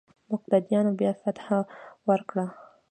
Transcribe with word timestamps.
مقتديانو 0.31 0.91
بيا 0.99 1.11
فتحه 1.21 1.59
ورکړه. 2.07 2.45